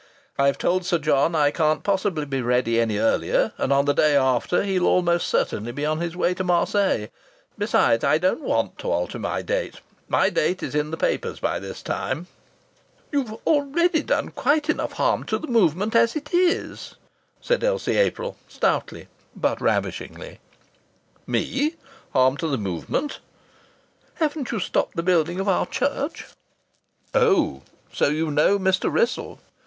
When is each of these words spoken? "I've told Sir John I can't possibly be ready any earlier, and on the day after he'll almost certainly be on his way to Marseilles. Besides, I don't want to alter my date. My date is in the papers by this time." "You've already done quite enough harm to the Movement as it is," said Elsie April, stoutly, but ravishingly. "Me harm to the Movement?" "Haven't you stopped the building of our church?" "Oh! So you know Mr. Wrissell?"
"I've 0.35 0.57
told 0.57 0.83
Sir 0.83 0.97
John 0.97 1.35
I 1.35 1.51
can't 1.51 1.83
possibly 1.83 2.25
be 2.25 2.41
ready 2.41 2.79
any 2.81 2.97
earlier, 2.97 3.51
and 3.59 3.71
on 3.71 3.85
the 3.85 3.93
day 3.93 4.15
after 4.15 4.63
he'll 4.63 4.87
almost 4.87 5.27
certainly 5.27 5.71
be 5.71 5.85
on 5.85 5.99
his 5.99 6.15
way 6.15 6.33
to 6.33 6.43
Marseilles. 6.43 7.09
Besides, 7.55 8.03
I 8.03 8.17
don't 8.17 8.41
want 8.41 8.79
to 8.79 8.89
alter 8.89 9.19
my 9.19 9.43
date. 9.43 9.75
My 10.07 10.31
date 10.31 10.63
is 10.63 10.73
in 10.73 10.89
the 10.89 10.97
papers 10.97 11.39
by 11.39 11.59
this 11.59 11.83
time." 11.83 12.25
"You've 13.11 13.33
already 13.45 14.01
done 14.01 14.29
quite 14.29 14.71
enough 14.71 14.93
harm 14.93 15.23
to 15.25 15.37
the 15.37 15.45
Movement 15.45 15.95
as 15.95 16.15
it 16.15 16.33
is," 16.33 16.95
said 17.39 17.63
Elsie 17.63 17.97
April, 17.97 18.37
stoutly, 18.47 19.07
but 19.35 19.61
ravishingly. 19.61 20.39
"Me 21.27 21.75
harm 22.13 22.37
to 22.37 22.47
the 22.47 22.57
Movement?" 22.57 23.19
"Haven't 24.15 24.49
you 24.51 24.59
stopped 24.59 24.95
the 24.95 25.03
building 25.03 25.39
of 25.39 25.47
our 25.47 25.67
church?" 25.67 26.25
"Oh! 27.13 27.61
So 27.93 28.07
you 28.07 28.31
know 28.31 28.57
Mr. 28.57 28.91
Wrissell?" 28.91 29.37